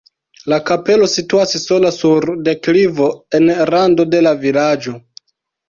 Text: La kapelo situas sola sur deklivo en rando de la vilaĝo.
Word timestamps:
La 0.53 0.57
kapelo 0.69 1.09
situas 1.15 1.53
sola 1.65 1.91
sur 1.99 2.27
deklivo 2.49 3.13
en 3.41 3.47
rando 3.73 4.09
de 4.17 4.25
la 4.31 4.35
vilaĝo. 4.43 4.99